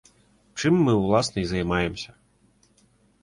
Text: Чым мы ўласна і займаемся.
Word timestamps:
Чым 0.59 0.79
мы 0.85 0.93
ўласна 1.01 1.37
і 1.41 1.43
займаемся. 1.51 2.11